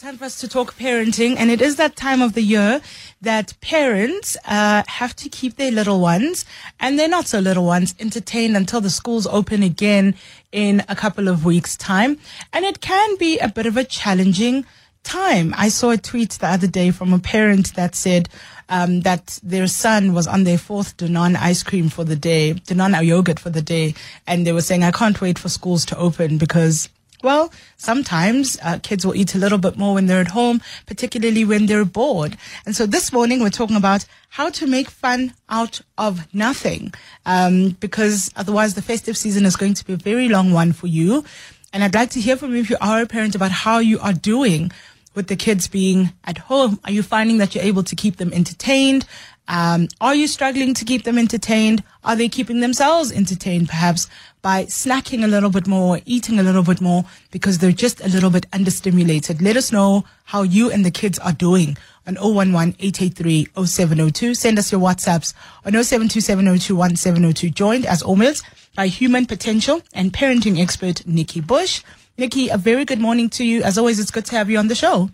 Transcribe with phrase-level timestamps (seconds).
[0.00, 2.80] Time for us to talk parenting, and it is that time of the year
[3.20, 6.44] that parents uh, have to keep their little ones
[6.78, 10.14] and their not so little ones entertained until the schools open again
[10.52, 12.16] in a couple of weeks' time.
[12.52, 14.64] And it can be a bit of a challenging
[15.02, 15.52] time.
[15.58, 18.28] I saw a tweet the other day from a parent that said
[18.68, 23.04] um, that their son was on their fourth Danone ice cream for the day, Danone
[23.04, 23.96] yogurt for the day,
[24.28, 26.88] and they were saying, "I can't wait for schools to open because."
[27.22, 31.44] Well, sometimes uh, kids will eat a little bit more when they're at home, particularly
[31.44, 32.36] when they're bored.
[32.64, 36.94] And so this morning we're talking about how to make fun out of nothing,
[37.26, 40.86] um, because otherwise the festive season is going to be a very long one for
[40.86, 41.24] you.
[41.72, 43.98] And I'd like to hear from you if you are a parent about how you
[43.98, 44.70] are doing
[45.14, 46.78] with the kids being at home.
[46.84, 49.04] Are you finding that you're able to keep them entertained?
[49.48, 51.82] Um, are you struggling to keep them entertained?
[52.04, 54.06] Are they keeping themselves entertained perhaps
[54.42, 58.08] by snacking a little bit more, eating a little bit more because they're just a
[58.08, 59.40] little bit understimulated?
[59.40, 64.36] Let us know how you and the kids are doing on 011-883-0702.
[64.36, 65.32] Send us your WhatsApps
[65.64, 67.54] on 0727021702.
[67.54, 68.42] Joined as always
[68.76, 71.82] by human potential and parenting expert Nikki Bush.
[72.18, 73.62] Nikki, a very good morning to you.
[73.62, 75.08] As always, it's good to have you on the show.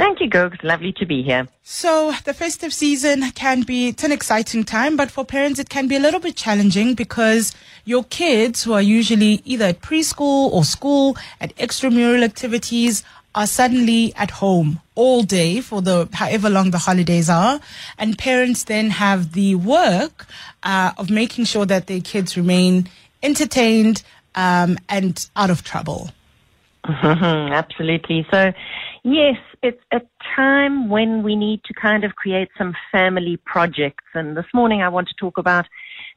[0.00, 0.62] Thank you, Googs.
[0.62, 1.46] Lovely to be here.
[1.62, 5.88] So the festive season can be, it's an exciting time, but for parents, it can
[5.88, 10.64] be a little bit challenging because your kids who are usually either at preschool or
[10.64, 16.78] school at extramural activities are suddenly at home all day for the however long the
[16.78, 17.60] holidays are
[17.98, 20.26] and parents then have the work
[20.62, 22.88] uh, of making sure that their kids remain
[23.22, 24.02] entertained
[24.34, 26.10] um, and out of trouble
[26.88, 28.26] Absolutely.
[28.30, 28.52] So,
[29.04, 30.00] yes, it's a
[30.36, 34.04] time when we need to kind of create some family projects.
[34.14, 35.66] And this morning I want to talk about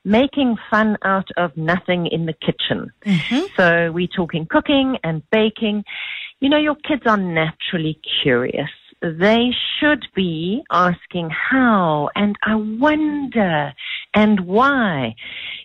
[0.06, 2.92] making fun out of nothing in the kitchen.
[3.06, 3.46] Mm-hmm.
[3.58, 5.84] So, we're talking cooking and baking.
[6.40, 8.70] You know, your kids are naturally curious.
[9.02, 13.74] They should be asking how and I wonder
[14.14, 15.16] and why.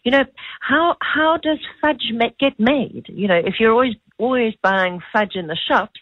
[0.02, 0.24] You know,
[0.60, 3.06] how how does fudge get made?
[3.08, 6.00] You know, if you're always always buying fudge in the shops,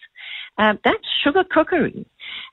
[0.58, 2.06] um, that's sugar cookery.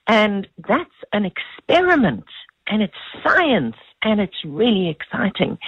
[0.06, 2.24] And that's an experiment
[2.66, 5.58] and it's science and it's really exciting.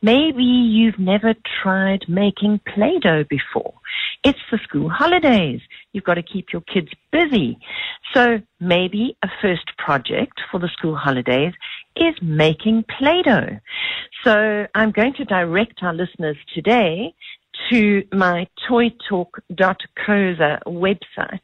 [0.00, 3.74] Maybe you've never tried making Play-Doh before.
[4.24, 5.60] It's the school holidays.
[5.92, 7.58] You've got to keep your kids busy.
[8.14, 11.52] So maybe a first project for the school holidays
[11.96, 13.58] is making Play-Doh.
[14.24, 17.14] So I'm going to direct our listeners today
[17.70, 21.40] to my toytalk.co.za website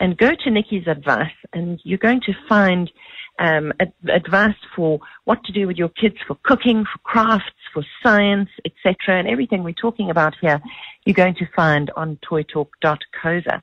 [0.00, 2.90] and go to Nikki's advice and you're going to find
[3.38, 3.72] um,
[4.08, 9.18] advice for what to do with your kids for cooking, for crafts, for science, etc.
[9.18, 10.60] And everything we're talking about here,
[11.04, 13.62] you're going to find on toytalk.co.za.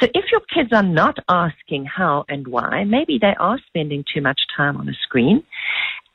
[0.00, 4.20] So if your kids are not asking how and why, maybe they are spending too
[4.20, 5.42] much time on a screen.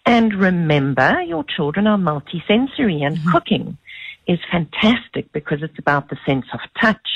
[0.06, 3.32] And remember, your children are multisensory and mm-hmm.
[3.32, 3.78] cooking
[4.28, 7.08] is fantastic because it's about the sense of touch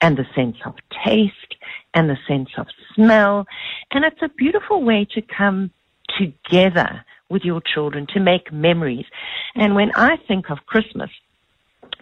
[0.00, 0.74] and the sense of
[1.04, 1.56] taste
[1.94, 3.46] and the sense of smell.
[3.90, 5.70] And it's a beautiful way to come
[6.18, 9.06] together with your children to make memories.
[9.54, 11.10] And when I think of Christmas,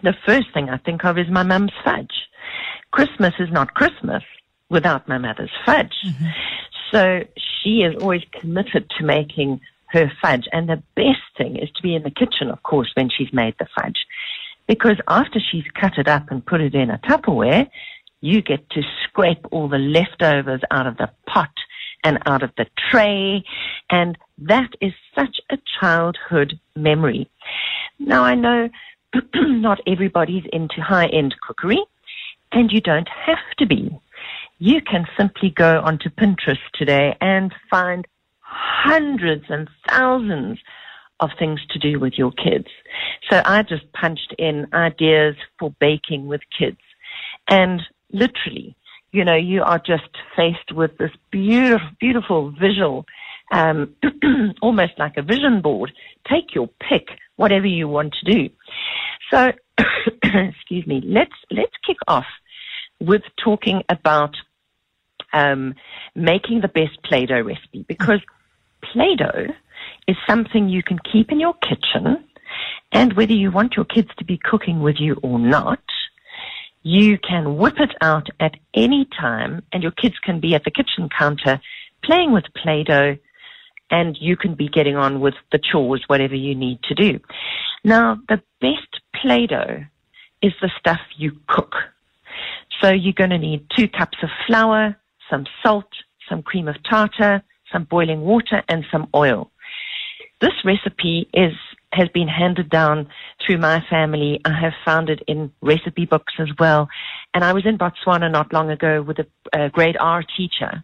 [0.03, 2.13] the first thing I think of is my mum's fudge.
[2.91, 4.23] Christmas is not Christmas
[4.69, 5.95] without my mother's fudge.
[6.05, 6.25] Mm-hmm.
[6.91, 7.23] So
[7.63, 10.47] she is always committed to making her fudge.
[10.51, 13.55] And the best thing is to be in the kitchen, of course, when she's made
[13.59, 14.05] the fudge.
[14.71, 17.69] Because after she's cut it up and put it in a Tupperware,
[18.21, 21.51] you get to scrape all the leftovers out of the pot
[22.05, 23.43] and out of the tray.
[23.89, 27.29] And that is such a childhood memory.
[27.99, 28.69] Now I know
[29.35, 31.83] not everybody's into high end cookery
[32.53, 33.91] and you don't have to be.
[34.59, 38.07] You can simply go onto Pinterest today and find
[38.39, 40.59] hundreds and thousands
[41.21, 42.67] of things to do with your kids.
[43.29, 46.79] So I just punched in ideas for baking with kids.
[47.47, 48.75] And literally,
[49.11, 53.05] you know, you are just faced with this beautiful, beautiful visual,
[53.51, 53.95] um,
[54.61, 55.91] almost like a vision board.
[56.29, 58.49] Take your pick, whatever you want to do.
[59.31, 59.51] So,
[60.23, 62.25] excuse me, let's, let's kick off
[62.99, 64.35] with talking about
[65.33, 65.75] um,
[66.15, 68.19] making the best Play-Doh recipe because
[68.81, 69.53] Play-Doh
[70.11, 72.23] is something you can keep in your kitchen
[72.91, 75.79] and whether you want your kids to be cooking with you or not,
[76.83, 80.71] you can whip it out at any time and your kids can be at the
[80.71, 81.61] kitchen counter
[82.03, 83.17] playing with Play-Doh
[83.89, 87.19] and you can be getting on with the chores, whatever you need to do.
[87.83, 89.85] Now, the best Play-Doh
[90.41, 91.73] is the stuff you cook.
[92.81, 94.97] So you're going to need two cups of flour,
[95.29, 95.89] some salt,
[96.27, 99.51] some cream of tartar, some boiling water, and some oil.
[100.41, 101.53] This recipe is
[101.93, 103.09] has been handed down
[103.45, 104.39] through my family.
[104.45, 106.87] I have found it in recipe books as well.
[107.33, 110.83] And I was in Botswana not long ago with a, a grade R teacher,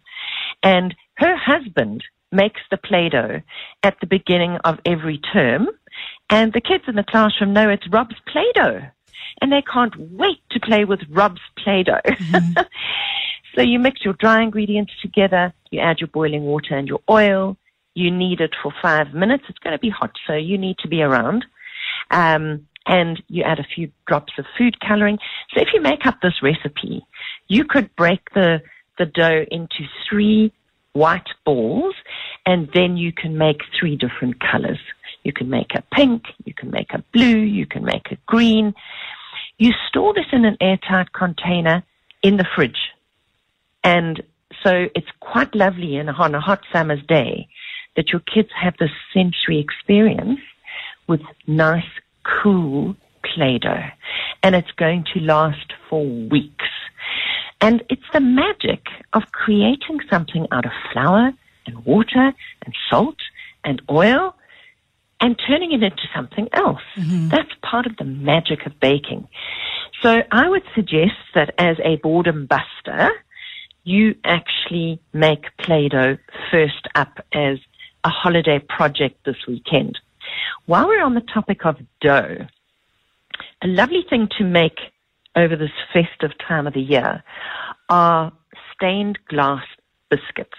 [0.62, 3.40] and her husband makes the Play-Doh
[3.82, 5.68] at the beginning of every term,
[6.30, 8.82] and the kids in the classroom know it's Rob's Play-Doh,
[9.40, 12.00] and they can't wait to play with Rob's Play-Doh.
[12.04, 12.62] Mm-hmm.
[13.54, 17.56] so you mix your dry ingredients together, you add your boiling water and your oil,
[17.98, 19.44] you knead it for five minutes.
[19.48, 21.44] It's going to be hot, so you need to be around.
[22.10, 25.18] Um, and you add a few drops of food coloring.
[25.52, 27.04] So if you make up this recipe,
[27.48, 28.62] you could break the,
[28.98, 30.52] the dough into three
[30.92, 31.94] white balls,
[32.46, 34.80] and then you can make three different colors.
[35.24, 38.74] You can make a pink, you can make a blue, you can make a green.
[39.58, 41.82] You store this in an airtight container
[42.22, 42.78] in the fridge.
[43.84, 44.22] And
[44.64, 47.48] so it's quite lovely on a hot summer's day
[47.98, 50.38] that your kids have this sensory experience
[51.08, 51.82] with nice,
[52.22, 53.88] cool Play-Doh.
[54.44, 56.68] And it's going to last for weeks.
[57.60, 61.32] And it's the magic of creating something out of flour
[61.66, 62.32] and water
[62.64, 63.18] and salt
[63.64, 64.36] and oil
[65.20, 66.86] and turning it into something else.
[66.96, 67.30] Mm-hmm.
[67.30, 69.26] That's part of the magic of baking.
[70.02, 73.10] So I would suggest that as a boredom buster,
[73.82, 76.18] you actually make Play-Doh
[76.52, 77.58] first up as
[78.04, 79.98] a holiday project this weekend.
[80.66, 82.46] While we're on the topic of dough,
[83.62, 84.78] a lovely thing to make
[85.36, 87.22] over this festive time of the year
[87.88, 88.32] are
[88.74, 89.64] stained glass
[90.10, 90.58] biscuits.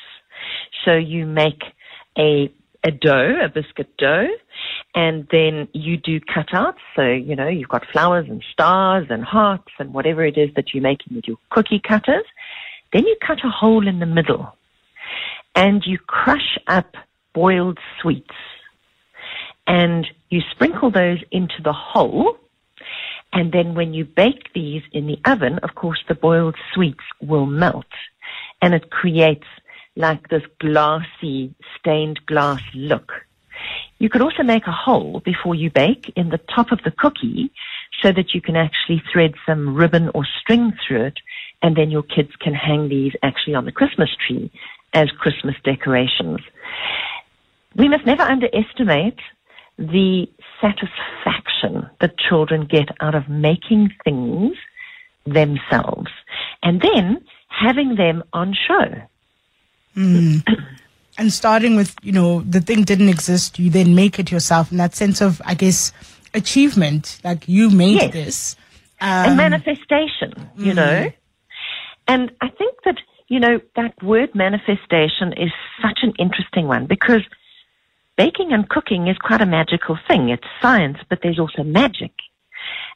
[0.85, 1.63] So you make
[2.17, 2.51] a
[2.85, 4.27] a dough, a biscuit dough,
[4.95, 6.79] and then you do cutouts.
[6.95, 10.73] So, you know, you've got flowers and stars and hearts and whatever it is that
[10.73, 12.25] you're making with your cookie cutters.
[12.93, 14.55] Then you cut a hole in the middle
[15.55, 16.95] and you crush up
[17.39, 18.35] boiled sweets.
[19.65, 22.35] And you sprinkle those into the hole.
[23.31, 27.45] And then when you bake these in the oven, of course, the boiled sweets will
[27.45, 27.93] melt.
[28.61, 29.47] And it creates
[29.95, 33.09] like this glassy, stained glass look.
[33.99, 37.51] You could also make a hole before you bake in the top of the cookie
[38.01, 41.19] so that you can actually thread some ribbon or string through it
[41.61, 44.51] and then your kids can hang these actually on the Christmas tree
[44.93, 46.39] as Christmas decorations
[47.75, 49.19] we must never underestimate
[49.77, 50.27] the
[50.59, 54.55] satisfaction that children get out of making things
[55.25, 56.11] themselves
[56.63, 59.01] and then having them on show.
[59.95, 60.43] Mm.
[61.17, 64.79] and starting with, you know, the thing didn't exist, you then make it yourself, and
[64.79, 65.93] that sense of, I guess,
[66.33, 68.13] achievement, like you made yes.
[68.13, 68.55] this.
[69.01, 70.75] Um, and manifestation, you mm.
[70.75, 71.11] know.
[72.07, 75.51] And I think that, you know, that word manifestation is
[75.81, 77.21] such an interesting one because–
[78.19, 80.27] baking and cooking is quite a magical thing.
[80.27, 82.11] It's science, but there's also magic.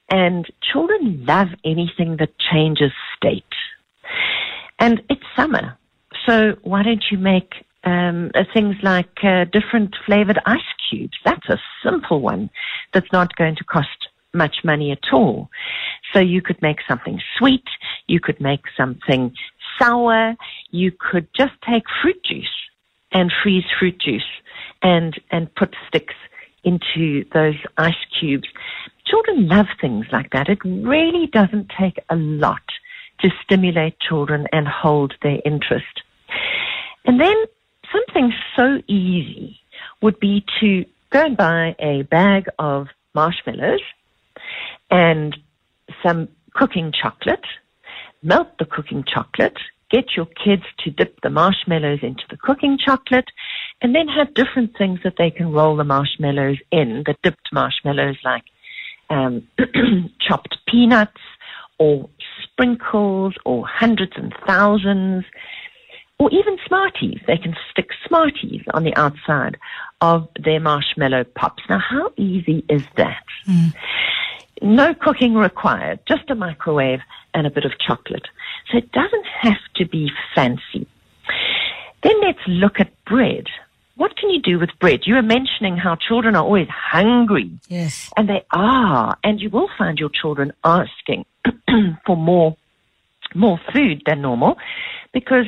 [0.09, 3.55] And children love anything that changes state.
[4.79, 5.77] And it's summer.
[6.27, 7.53] So why don't you make
[7.85, 11.17] um, uh, things like uh, different flavored ice cubes?
[11.23, 12.49] That's a simple one
[12.93, 15.49] that's not going to cost much money at all.
[16.11, 17.63] So you could make something sweet.
[18.07, 19.33] You could make something
[19.79, 20.35] sour.
[20.71, 22.57] You could just take fruit juice
[23.13, 24.23] and freeze fruit juice
[24.83, 26.16] and, and put sticks
[26.63, 28.47] into those ice cubes.
[29.06, 30.49] Children love things like that.
[30.49, 32.61] It really doesn't take a lot
[33.19, 36.02] to stimulate children and hold their interest.
[37.06, 37.35] And then
[37.92, 39.59] something so easy
[40.02, 43.81] would be to go and buy a bag of marshmallows
[44.90, 45.35] and
[46.02, 47.45] some cooking chocolate,
[48.21, 49.57] melt the cooking chocolate,
[49.94, 53.30] get your kids to dip the marshmallows into the cooking chocolate
[53.81, 58.18] and then have different things that they can roll the marshmallows in, the dipped marshmallows
[58.26, 58.44] like
[59.12, 59.47] um,
[60.19, 61.21] chopped peanuts
[61.78, 62.09] or
[62.42, 65.26] sprinkles or hundreds and thousands
[66.19, 67.19] or even Smarties.
[67.28, 69.57] They can stick Smarties on the outside
[70.02, 71.64] of their marshmallow pops.
[71.69, 73.23] Now, how easy is that?
[73.47, 73.73] Mm.
[74.62, 77.00] No cooking required, just a microwave
[77.33, 78.28] and a bit of chocolate.
[78.72, 80.88] So it doesn't have to be fancy.
[82.04, 83.48] Then let's look at bread.
[83.95, 85.02] What can you do with bread?
[85.06, 87.52] You were mentioning how children are always hungry.
[87.68, 88.12] Yes.
[88.18, 89.18] And they are.
[89.24, 91.26] And you will find your children asking
[92.06, 92.57] for more,
[93.36, 94.57] more food than normal
[95.14, 95.45] because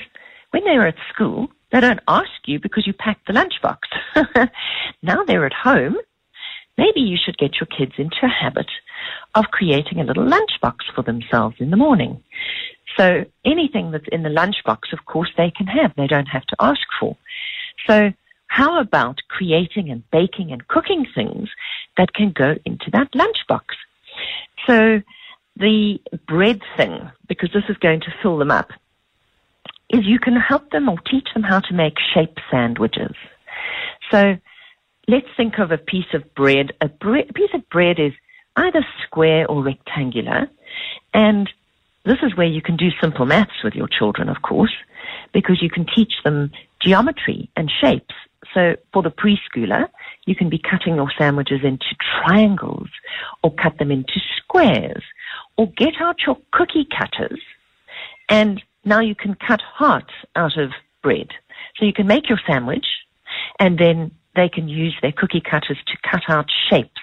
[0.51, 4.49] when they're at school, they don't ask you because you packed the lunchbox.
[5.03, 5.97] now they're at home.
[6.77, 8.67] Maybe you should get your kids into a habit
[9.35, 12.23] of creating a little lunchbox for themselves in the morning.
[12.97, 15.93] So anything that's in the lunchbox, of course, they can have.
[15.95, 17.17] They don't have to ask for.
[17.87, 18.11] So
[18.47, 21.49] how about creating and baking and cooking things
[21.97, 23.65] that can go into that lunchbox?
[24.65, 25.01] So
[25.57, 28.71] the bread thing, because this is going to fill them up,
[29.89, 33.15] is you can help them or teach them how to make shape sandwiches.
[34.09, 34.37] So
[35.07, 36.71] let's think of a piece of bread.
[36.81, 38.13] A, bre- a piece of bread is
[38.57, 40.49] either square or rectangular,
[41.13, 41.49] and
[42.05, 44.75] this is where you can do simple maths with your children, of course,
[45.33, 48.13] because you can teach them geometry and shapes.
[48.53, 49.89] So for the preschooler,
[50.25, 52.89] you can be cutting your sandwiches into triangles
[53.43, 55.03] or cut them into squares
[55.57, 57.41] or get out your cookie cutters
[58.29, 60.71] and now you can cut hearts out of
[61.01, 61.29] bread.
[61.77, 62.85] So you can make your sandwich
[63.59, 67.01] and then they can use their cookie cutters to cut out shapes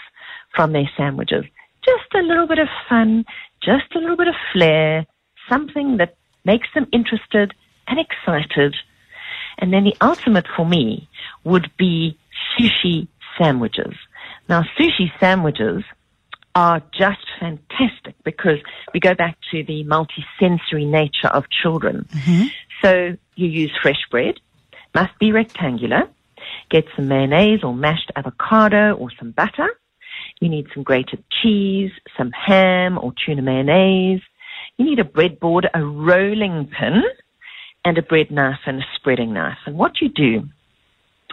[0.55, 1.45] from their sandwiches.
[1.85, 3.25] Just a little bit of fun,
[3.63, 5.07] just a little bit of flair,
[5.49, 7.55] something that makes them interested
[7.87, 8.75] and excited.
[9.59, 11.09] And then the ultimate for me
[11.45, 12.19] would be
[12.59, 13.95] sushi sandwiches.
[14.49, 15.85] Now, sushi sandwiches
[16.55, 18.59] are just fantastic because
[18.93, 22.07] we go back to the multisensory nature of children.
[22.11, 22.47] Mm-hmm.
[22.83, 24.35] So you use fresh bread,
[24.95, 26.09] must be rectangular,
[26.71, 29.69] get some mayonnaise or mashed avocado or some butter.
[30.41, 34.23] You need some grated cheese, some ham or tuna mayonnaise.
[34.77, 37.03] You need a breadboard, a rolling pin,
[37.85, 39.59] and a bread knife and a spreading knife.
[39.67, 40.49] And what you do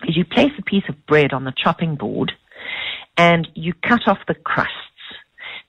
[0.07, 2.31] is you place a piece of bread on the chopping board
[3.17, 4.73] and you cut off the crusts.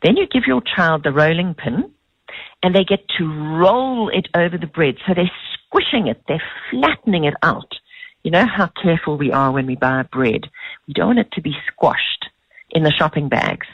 [0.02, 1.90] Then you give your child the rolling pin
[2.62, 4.96] and they get to roll it over the bread.
[5.06, 5.30] So they're
[5.66, 7.72] squishing it, they're flattening it out.
[8.22, 10.42] You know how careful we are when we buy bread.
[10.86, 12.19] We don't want it to be squashed
[12.70, 13.66] in the shopping bags.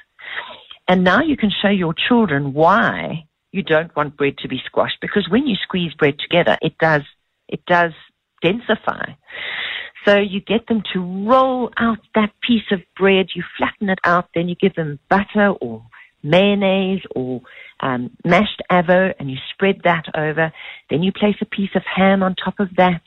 [0.89, 4.99] And now you can show your children why you don't want bread to be squashed
[5.01, 7.03] because when you squeeze bread together, it does,
[7.49, 7.93] it does
[8.45, 9.17] densify.
[10.05, 14.29] So you get them to roll out that piece of bread, you flatten it out,
[14.35, 15.85] then you give them butter or
[16.23, 17.41] mayonnaise or
[17.81, 20.53] um, mashed avo and you spread that over.
[20.91, 23.03] Then you place a piece of ham on top of that.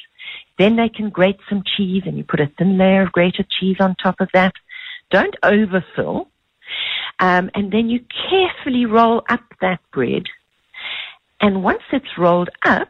[0.58, 3.78] Then they can grate some cheese and you put a thin layer of grated cheese
[3.80, 4.54] on top of that.
[5.10, 6.30] Don't overfill.
[7.20, 8.00] Um, and then you
[8.30, 10.24] carefully roll up that bread.
[11.42, 12.90] And once it's rolled up,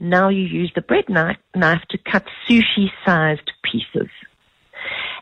[0.00, 4.08] now you use the bread knife, knife to cut sushi sized pieces.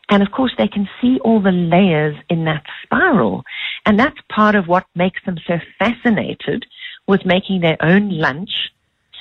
[0.09, 3.45] And of course, they can see all the layers in that spiral.
[3.85, 6.67] And that's part of what makes them so fascinated
[7.09, 8.51] with making their own lunch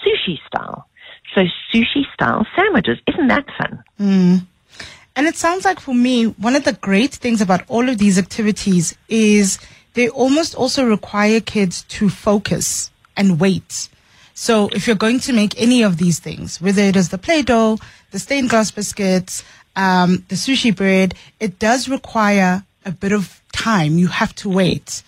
[0.04, 0.88] sushi style.
[1.34, 1.42] So
[1.74, 3.00] sushi style sandwiches.
[3.08, 3.84] Isn't that fun?
[4.00, 4.48] Mm.
[5.16, 8.18] And it sounds like for me, one of the great things about all of these
[8.18, 9.60] activities is
[9.94, 13.90] they almost also require kids to focus and wait.
[14.34, 17.80] So if you're going to make any of these things, whether it is the Play-Doh,
[18.12, 19.44] the stained glass biscuits,
[19.78, 23.98] um, the sushi bread, it does require a bit of time.
[23.98, 25.04] You have to wait.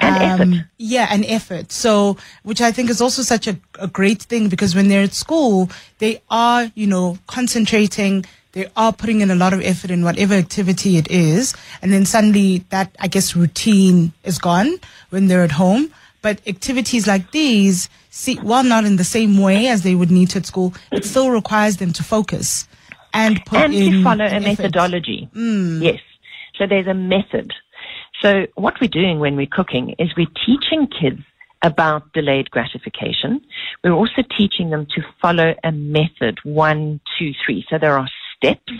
[0.00, 1.70] And um, Yeah, an effort.
[1.70, 5.14] So, which I think is also such a, a great thing because when they're at
[5.14, 10.04] school, they are, you know, concentrating, they are putting in a lot of effort in
[10.04, 11.54] whatever activity it is.
[11.80, 14.78] And then suddenly that, I guess, routine is gone
[15.10, 15.92] when they're at home.
[16.20, 20.30] But activities like these, see, while not in the same way as they would need
[20.30, 22.68] to at school, it still requires them to focus
[23.12, 25.28] and put and in to follow a methodology.
[25.34, 25.82] Mm.
[25.82, 26.00] Yes.
[26.58, 27.52] So there's a method.
[28.20, 31.22] So what we're doing when we're cooking is we're teaching kids
[31.62, 33.40] about delayed gratification.
[33.82, 37.64] We're also teaching them to follow a method, one, two, three.
[37.68, 38.08] So there are
[38.42, 38.72] steps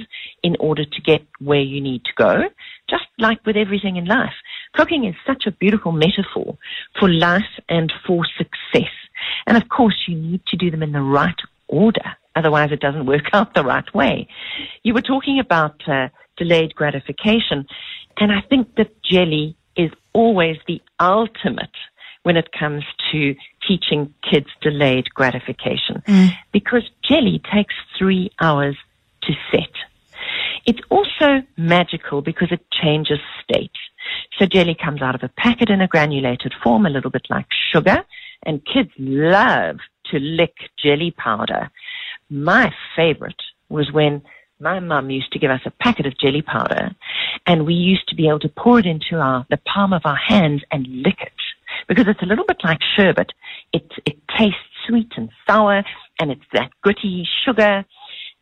[0.43, 2.43] in order to get where you need to go,
[2.91, 4.35] just like with everything in life.
[4.75, 6.57] Cooking is such a beautiful metaphor
[6.99, 8.91] for life and for success.
[9.47, 11.37] And of course, you need to do them in the right
[11.69, 12.17] order.
[12.35, 14.27] Otherwise, it doesn't work out the right way.
[14.83, 17.67] You were talking about uh, delayed gratification,
[18.19, 21.71] and I think that jelly is always the ultimate
[22.25, 23.35] when it comes to
[23.67, 26.31] teaching kids delayed gratification Mm.
[26.53, 28.77] because jelly takes three hours
[29.23, 29.71] to set.
[30.67, 33.73] It's also magical because it changes state.
[34.39, 37.47] So jelly comes out of a packet in a granulated form, a little bit like
[37.73, 38.05] sugar,
[38.45, 39.79] and kids love
[40.11, 41.71] to lick jelly powder.
[42.31, 44.23] My favorite was when
[44.61, 46.91] my mum used to give us a packet of jelly powder
[47.47, 50.17] and we used to be able to pour it into our, the palm of our
[50.17, 51.33] hands and lick it
[51.89, 53.33] because it's a little bit like sherbet.
[53.73, 55.83] It, it tastes sweet and sour
[56.21, 57.85] and it's that gritty sugar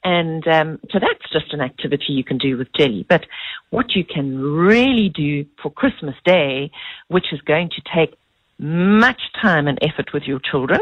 [0.02, 3.04] And um, so that's just an activity you can do with jelly.
[3.08, 3.26] But
[3.70, 6.70] what you can really do for Christmas Day,
[7.08, 8.16] which is going to take
[8.58, 10.80] much time and effort with your children,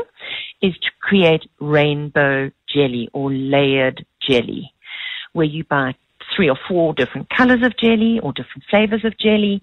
[0.63, 4.73] is to create rainbow jelly or layered jelly,
[5.33, 5.95] where you buy
[6.35, 9.63] three or four different colors of jelly or different flavors of jelly,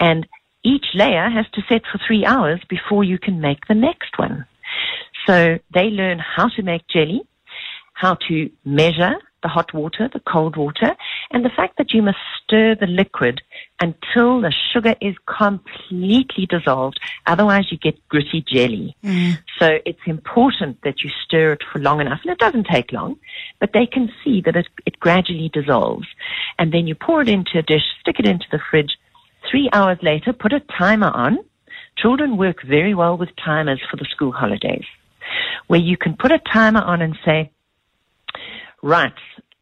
[0.00, 0.26] and
[0.64, 4.46] each layer has to set for three hours before you can make the next one.
[5.26, 7.22] So they learn how to make jelly,
[7.92, 10.96] how to measure the hot water, the cold water,
[11.30, 13.40] and the fact that you must stir the liquid
[13.80, 17.00] until the sugar is completely dissolved.
[17.26, 18.96] Otherwise, you get gritty jelly.
[19.02, 19.38] Mm.
[19.58, 22.20] So it's important that you stir it for long enough.
[22.22, 23.16] And it doesn't take long,
[23.58, 26.06] but they can see that it, it gradually dissolves.
[26.58, 28.96] And then you pour it into a dish, stick it into the fridge.
[29.50, 31.38] Three hours later, put a timer on.
[31.96, 34.86] Children work very well with timers for the school holidays,
[35.66, 37.50] where you can put a timer on and say,
[38.82, 39.12] right,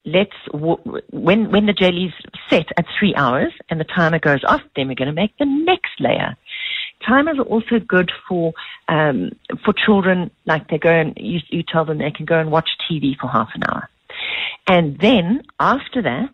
[0.04, 2.12] let's, when, when the jelly's
[2.48, 5.46] set at three hours and the timer goes off, then we're going to make the
[5.46, 6.36] next layer.
[7.06, 8.52] Timers are also good for,
[8.88, 9.30] um,
[9.64, 12.68] for children, like they go and, you, you tell them they can go and watch
[12.90, 13.88] TV for half an hour.
[14.66, 16.32] And then after that,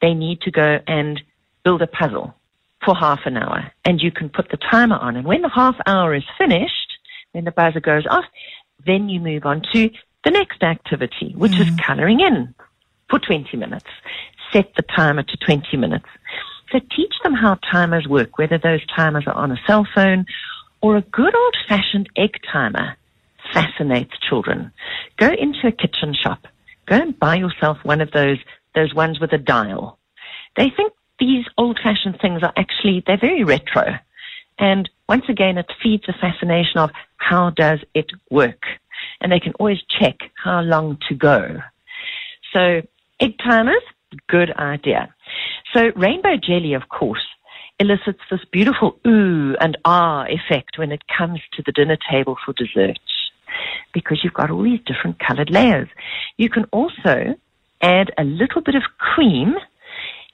[0.00, 1.20] they need to go and
[1.64, 2.34] build a puzzle
[2.84, 3.72] for half an hour.
[3.84, 5.16] And you can put the timer on.
[5.16, 6.98] And when the half hour is finished,
[7.32, 8.24] when the buzzer goes off,
[8.86, 9.90] then you move on to
[10.24, 11.60] the next activity, which mm.
[11.60, 12.54] is coloring in
[13.08, 13.86] for 20 minutes.
[14.52, 16.06] Set the timer to 20 minutes.
[16.72, 20.26] So teach them how timers work, whether those timers are on a cell phone
[20.80, 22.96] or a good old fashioned egg timer
[23.52, 24.70] fascinates children.
[25.16, 26.46] Go into a kitchen shop.
[26.86, 28.38] Go and buy yourself one of those,
[28.74, 29.98] those ones with a dial.
[30.56, 33.94] They think these old fashioned things are actually, they're very retro.
[34.58, 38.62] And once again, it feeds the fascination of how does it work?
[39.20, 41.58] And they can always check how long to go.
[42.52, 42.82] So
[43.20, 43.82] Egg timers,
[44.28, 45.12] good idea.
[45.74, 47.26] So rainbow jelly, of course,
[47.80, 52.52] elicits this beautiful ooh and ah effect when it comes to the dinner table for
[52.52, 52.98] dessert
[53.92, 55.88] because you've got all these different colored layers.
[56.36, 57.34] You can also
[57.80, 59.56] add a little bit of cream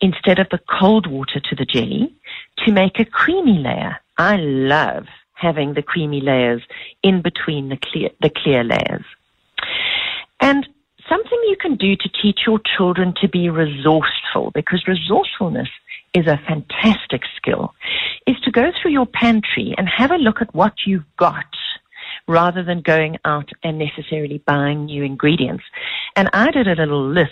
[0.01, 2.15] instead of the cold water to the jelly
[2.59, 3.97] to make a creamy layer.
[4.19, 6.63] I love having the creamy layers
[7.03, 9.05] in between the clear, the clear layers.
[10.41, 10.67] And
[11.09, 15.69] something you can do to teach your children to be resourceful, because resourcefulness
[16.15, 17.75] is a fantastic skill,
[18.27, 21.45] is to go through your pantry and have a look at what you've got
[22.27, 25.65] rather than going out and necessarily buying new ingredients.
[26.17, 27.31] And I did a little list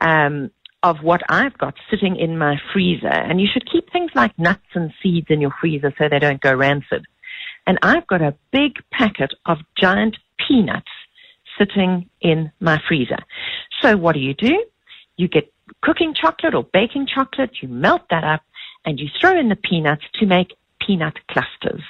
[0.00, 0.50] um,
[0.82, 3.08] of what I've got sitting in my freezer.
[3.08, 6.40] And you should keep things like nuts and seeds in your freezer so they don't
[6.40, 7.06] go rancid.
[7.66, 10.90] And I've got a big packet of giant peanuts
[11.58, 13.18] sitting in my freezer.
[13.82, 14.64] So what do you do?
[15.16, 18.42] You get cooking chocolate or baking chocolate, you melt that up,
[18.84, 21.82] and you throw in the peanuts to make peanut clusters.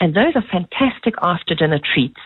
[0.00, 2.20] And those are fantastic after dinner treats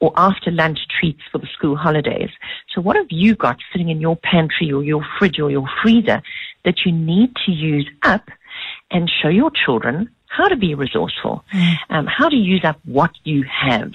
[0.00, 2.30] or after lunch treats for the school holidays.
[2.74, 6.22] So what have you got sitting in your pantry or your fridge or your freezer
[6.64, 8.28] that you need to use up
[8.90, 11.74] and show your children how to be resourceful, mm.
[11.90, 13.92] um, how to use up what you have.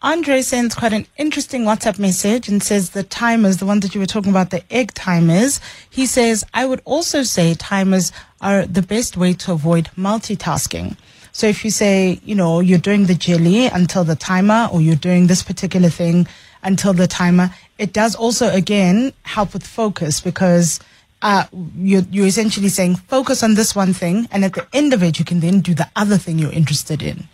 [0.00, 4.00] Andre sends quite an interesting WhatsApp message and says the timers, the one that you
[4.00, 5.60] were talking about, the egg timers.
[5.90, 8.10] He says, I would also say timers
[8.40, 10.96] are the best way to avoid multitasking.
[11.32, 14.96] So if you say, you know, you're doing the jelly until the timer or you're
[14.96, 16.26] doing this particular thing
[16.62, 20.80] until the timer, it does also again help with focus because
[21.22, 21.44] uh,
[21.76, 25.18] you're, you're essentially saying focus on this one thing and at the end of it,
[25.18, 27.24] you can then do the other thing you're interested in.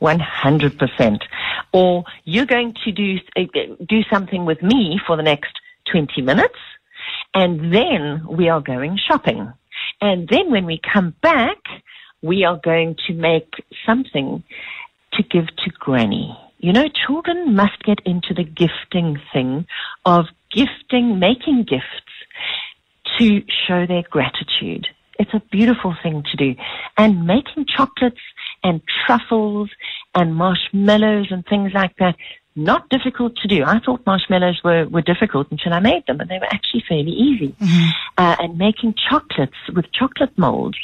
[0.00, 1.18] 100%.
[1.72, 3.42] Or you're going to do, uh,
[3.86, 5.52] do something with me for the next
[5.92, 6.58] 20 minutes,
[7.34, 9.52] and then we are going shopping.
[10.00, 11.58] And then when we come back,
[12.22, 13.52] we are going to make
[13.86, 14.42] something
[15.12, 16.36] to give to granny.
[16.58, 19.66] You know, children must get into the gifting thing
[20.04, 21.84] of gifting, making gifts
[23.20, 24.86] to show their gratitude.
[25.18, 26.54] It's a beautiful thing to do.
[26.96, 28.20] And making chocolates
[28.64, 29.70] and truffles
[30.14, 32.16] and marshmallows and things like that,
[32.56, 33.62] not difficult to do.
[33.64, 37.12] I thought marshmallows were, were difficult until I made them, and they were actually fairly
[37.12, 37.54] easy.
[37.60, 37.90] Mm-hmm.
[38.18, 40.78] Uh, and making chocolates with chocolate molds,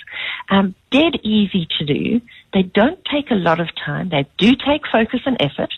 [0.51, 2.21] um, dead easy to do.
[2.53, 4.11] They don't take a lot of time.
[4.11, 5.73] They do take focus and effort.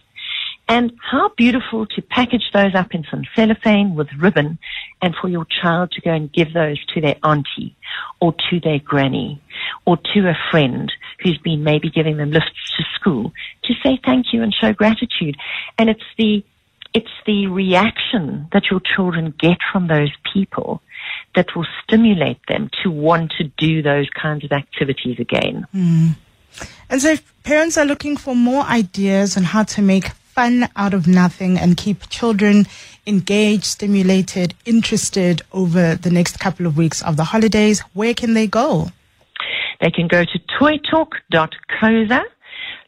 [0.68, 4.59] And how beautiful to package those up in some cellophane with ribbon
[5.00, 7.74] and for your child to go and give those to their auntie
[8.20, 9.40] or to their granny
[9.87, 13.33] or to a friend who's been maybe giving them lifts to school
[13.64, 15.37] to say thank you and show gratitude.
[15.78, 16.44] And it's the
[16.94, 20.81] it's the reaction that your children get from those people
[21.35, 25.66] that will stimulate them to want to do those kinds of activities again.
[25.74, 26.16] Mm.
[26.88, 30.94] And so, if parents are looking for more ideas on how to make fun out
[30.94, 32.64] of nothing and keep children
[33.09, 38.46] engaged, stimulated, interested over the next couple of weeks of the holidays, where can they
[38.46, 38.92] go?
[39.81, 42.22] They can go to toytalk.co.za,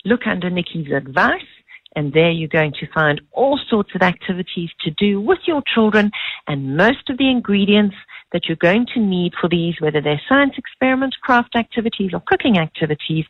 [0.04, 1.50] look under Nikki's advice,
[1.96, 6.12] and there you're going to find all sorts of activities to do with your children
[6.46, 7.96] and most of the ingredients
[8.32, 12.58] that you're going to need for these, whether they're science experiments, craft activities, or cooking
[12.58, 13.24] activities,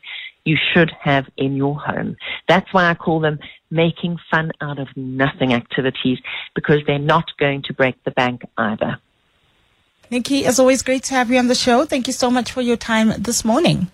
[0.45, 2.17] you should have in your home.
[2.47, 6.19] That's why I call them making fun out of nothing activities
[6.55, 8.97] because they're not going to break the bank either.
[10.09, 11.85] Nikki, it's always great to have you on the show.
[11.85, 13.89] Thank you so much for your time this morning.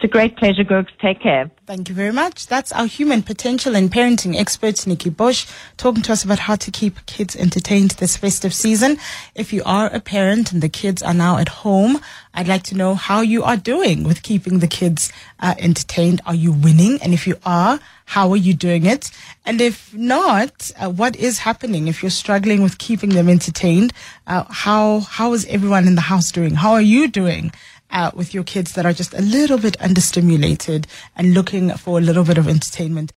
[0.00, 0.88] It's a great pleasure, Googs.
[0.98, 1.50] Take care.
[1.66, 2.46] Thank you very much.
[2.46, 6.70] That's our human potential and parenting expert, Nikki Bush, talking to us about how to
[6.70, 8.96] keep kids entertained this festive season.
[9.34, 12.00] If you are a parent and the kids are now at home,
[12.32, 16.22] I'd like to know how you are doing with keeping the kids uh, entertained.
[16.24, 16.98] Are you winning?
[17.02, 19.10] And if you are, how are you doing it?
[19.44, 21.88] And if not, uh, what is happening?
[21.88, 23.92] If you're struggling with keeping them entertained,
[24.26, 26.54] uh, how how is everyone in the house doing?
[26.54, 27.52] How are you doing?
[27.90, 32.00] Uh, with your kids that are just a little bit understimulated and looking for a
[32.00, 33.12] little bit of entertainment.